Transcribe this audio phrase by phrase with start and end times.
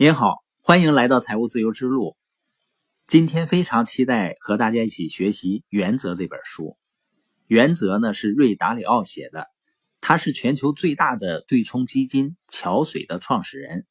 [0.00, 2.16] 您好，欢迎来到财务自由之路。
[3.08, 6.66] 今天非常期待和大家一起学习《原则》这本书。
[7.48, 9.48] 《原则》呢是瑞达里奥写的，
[10.00, 13.86] 他是全球最大的对冲基金桥水的创始人。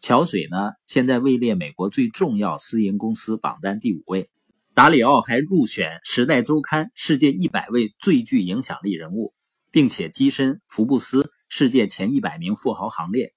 [0.00, 4.30] 桥水呢现在位列美国最重要私营公司榜单第五位。
[4.72, 9.34] 达里奥还入选《时代周刊》世界一百位最具影响力人物，
[9.70, 13.34] 并且跻身福布斯世界前一百名富豪行列。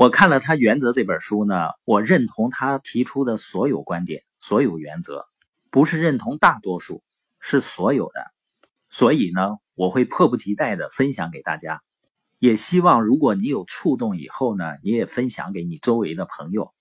[0.00, 1.54] 我看了他《原则》这本书呢，
[1.84, 5.26] 我认同他提出的所有观点、所有原则，
[5.70, 7.02] 不是认同大多数，
[7.38, 8.24] 是所有的。
[8.88, 11.82] 所以呢，我会迫不及待的分享给大家，
[12.38, 16.72] 也希望如果你有触动以后呢，你也分享给你周围的朋友。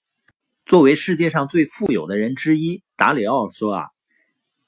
[0.66, 3.88] 作为世界上最富有的人之一，达里奥说啊，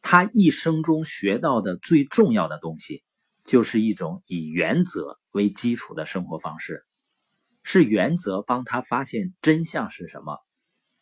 [0.02, 3.02] 他一生中学到的最重要的东西，
[3.46, 6.84] 就是一种以原则为基础的生活方式。
[7.74, 10.40] 是原则帮他发现真相是什么，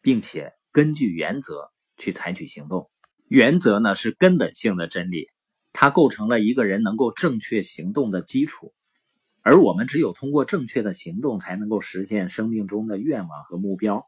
[0.03, 2.91] 并且根据原则去采取行动。
[3.27, 5.29] 原则呢是根本性的真理，
[5.73, 8.71] 它构成了一个人能够正确行动的基础。
[9.41, 14.07] 而我们只有通过正确的行动，才能够实现生命中的愿望和目标。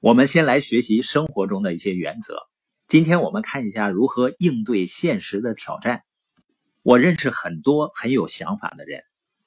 [0.00, 2.38] 我们先来学习生活中的一些原则。
[2.88, 6.00] 今天我们看一下如何应对现实的挑战。
[6.80, 9.02] 我认识很多很有想法的人。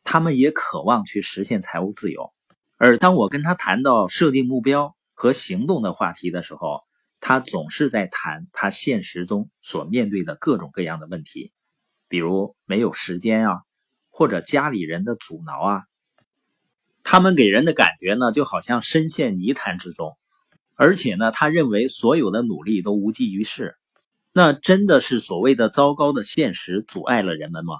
[0.10, 2.32] 他们也渴望去实现财务自由，
[2.78, 6.86] 而当我跟他谈到设定目标和行动的话题的时候，
[7.20, 11.52] 他总是在谈他现实中所面对的各种各样的问题，
[12.08, 13.64] 比如没有时间啊，
[14.10, 15.84] 或者家里人的阻挠啊。
[17.04, 20.18] 他们给人的感觉呢，就好像深陷泥潭之中，
[20.76, 23.76] 而且呢，他认为所有的努力都无济于事。
[24.32, 27.74] 那真的是所谓的糟糕的现实阻碍了人们吗？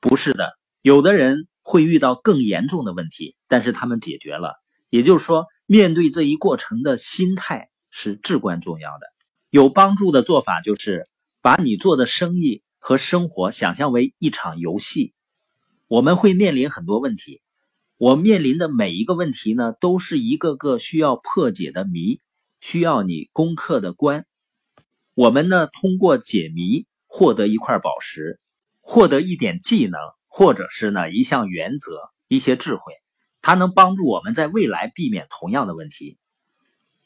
[0.00, 0.58] 不是的。
[0.84, 4.52] 有的人会遇到更严重的问题，但是他们解决了。
[4.90, 9.06] 也就是说，面对这一过程的心态是至关重要的。
[9.48, 11.08] 有帮助的做法就是
[11.40, 15.14] 把你做的生意和生活想象为一场游戏。
[15.88, 17.40] 我们会面临很多问题，
[17.96, 22.20] 我面临的每一个问题呢，都是一个个需要破解的谜，
[22.60, 24.26] 需要你攻克的关。
[25.14, 28.38] 我们呢，通过解谜获得一块宝石，
[28.82, 29.98] 获得一点技能。
[30.36, 32.92] 或者是呢一项原则，一些智慧，
[33.40, 36.18] 它能帮助我们在未来避免同样的问题。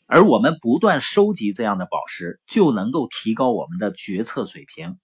[0.06, 4.96] 而我们不断收集这样的宝石，就能够提高我们的决策水平，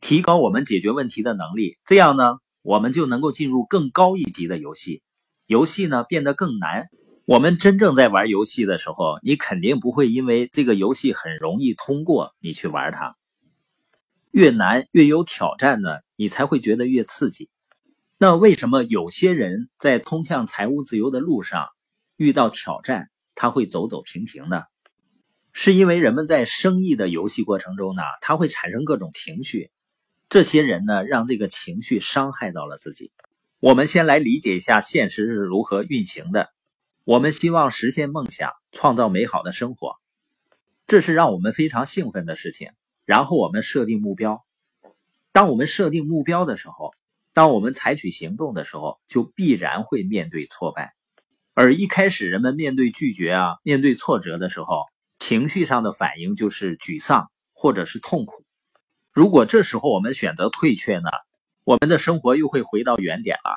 [0.00, 1.78] 提高我们解决问题的能力。
[1.86, 5.04] 这样呢，我们就能够进入更高一级的游戏。
[5.46, 6.88] 游戏呢变得更难。
[7.24, 13.14] 我们真正在玩游戏的时候，你肯定不会因为这个游戏很容易通过你去玩它。
[14.32, 17.48] 越难越有挑战呢，你才会觉得越刺激。
[18.22, 21.68] 那为什么有些人在通向财务自由的路上
[22.16, 24.64] 遇到挑战，他会走走停停呢？
[25.54, 29.70] 是因为人们在生意的游戏过程中呢，他会产生各种情绪，
[30.28, 33.10] 这些人呢，让这个情绪伤害到了自己。
[33.58, 36.50] 我们先来理解一下现实是如何运行的。
[37.04, 39.94] 我们希望实现梦想，创造美好的生活，
[40.86, 42.68] 这是让我们非常兴奋的事情。
[43.06, 44.44] 然后我们设定目标，
[45.32, 46.92] 当我们设定目标的时候。
[47.40, 50.94] 当我们采取行动的时候，就必然会面对挫败。
[51.54, 54.84] 而一开始人们面对拒绝啊，面对挫折的时候，
[55.18, 58.44] 情绪上的反应就是沮丧或者是痛苦。
[59.10, 61.08] 如果这时候我们选择退却呢，
[61.64, 63.56] 我们的生活又会回到原点了。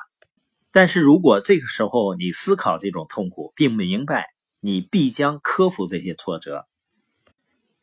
[0.72, 4.28] 但是如果这个时候你思考这种痛苦，并明白
[4.60, 6.66] 你必将克服这些挫折，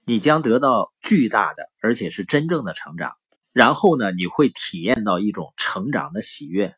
[0.03, 3.13] 你将得到巨大的而且是真正的成长。
[3.53, 6.75] 然后呢，你会体验到一种成长的喜悦。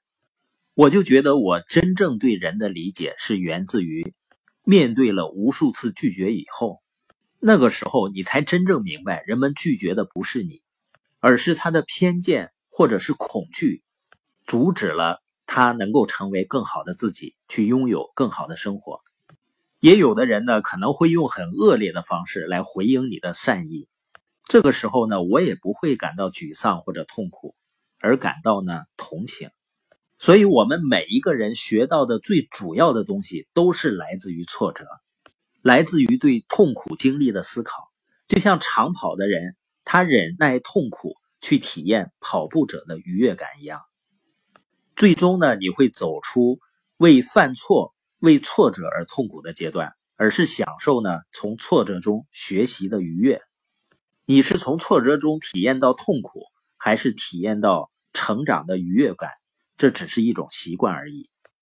[0.73, 4.13] 我就觉得，我真正对人的理解是源自于
[4.63, 6.81] 面对了无数次拒绝以后，
[7.39, 10.63] 那个时候你才真正明白，人们拒绝的不是你，
[11.19, 13.83] 而是他的偏见或者是恐惧，
[14.45, 19.01] 阻止了他能够成为更好的自己，去拥有更好的生活。
[19.79, 23.87] 也有的人呢，可能会用很恶劣的方式来回应你的善意。
[24.45, 27.55] 这个时候呢，我也不会感到沮丧或者痛苦，
[27.99, 29.49] 而感到呢同情。
[30.19, 34.85] 所以，我们每一个人学到的最主要的东西，都是来自于挫折，
[35.61, 37.91] 来自于对痛苦经历的思考。
[38.27, 43.81] 就像长跑的人，他忍耐痛苦去体验跑步者的愉悦感一样。
[44.95, 46.59] 最终呢，你会走出
[46.97, 53.41] 为犯错、为挫折而痛苦的阶段，而是享受呢从挫折中学习的愉悦。
[54.25, 56.45] 你是从挫折中体验到痛苦，
[56.77, 59.31] 还是体验到成长的愉悦感？
[59.77, 61.29] 这只是一种习惯而已。